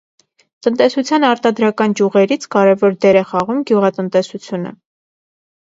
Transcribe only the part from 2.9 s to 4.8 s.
դեր է խաղում գյուղատնտեսությունը։